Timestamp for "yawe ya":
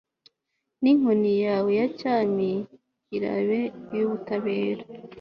1.45-1.87